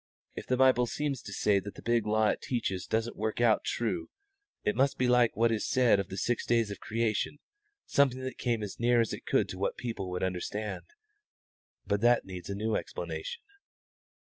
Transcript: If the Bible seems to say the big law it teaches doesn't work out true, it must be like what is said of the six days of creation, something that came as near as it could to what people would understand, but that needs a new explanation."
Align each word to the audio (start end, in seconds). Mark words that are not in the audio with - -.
If 0.33 0.47
the 0.47 0.57
Bible 0.57 0.87
seems 0.87 1.21
to 1.21 1.31
say 1.31 1.59
the 1.59 1.71
big 1.79 2.07
law 2.07 2.29
it 2.29 2.41
teaches 2.41 2.87
doesn't 2.87 3.15
work 3.15 3.39
out 3.39 3.63
true, 3.63 4.09
it 4.63 4.75
must 4.75 4.97
be 4.97 5.07
like 5.07 5.35
what 5.37 5.51
is 5.51 5.69
said 5.69 5.99
of 5.99 6.09
the 6.09 6.17
six 6.17 6.43
days 6.43 6.71
of 6.71 6.79
creation, 6.79 7.37
something 7.85 8.21
that 8.23 8.39
came 8.39 8.63
as 8.63 8.79
near 8.79 8.99
as 8.99 9.13
it 9.13 9.27
could 9.27 9.47
to 9.49 9.59
what 9.59 9.77
people 9.77 10.09
would 10.09 10.23
understand, 10.23 10.85
but 11.85 12.01
that 12.01 12.25
needs 12.25 12.49
a 12.49 12.55
new 12.55 12.75
explanation." 12.75 13.43